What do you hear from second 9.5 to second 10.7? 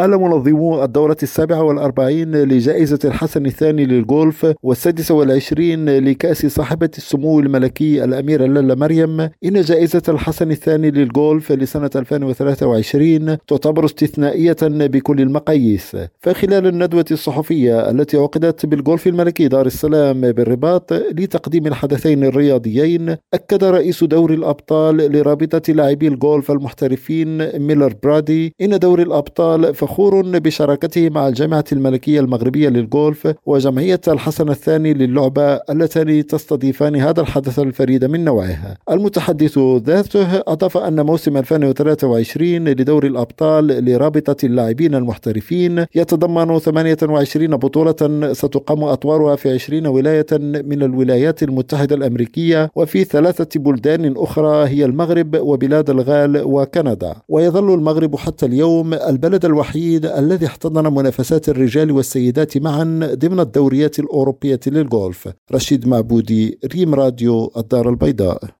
جائزة الحسن